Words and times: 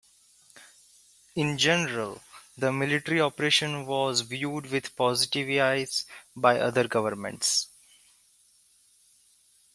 In 1.35 1.59
general, 1.59 2.23
the 2.57 2.73
military 2.73 3.21
operation 3.21 3.85
was 3.85 4.21
viewed 4.21 4.65
with 4.71 4.95
positive 4.95 5.47
eyes 5.63 6.07
by 6.35 6.59
other 6.59 6.87
governments. 6.87 7.67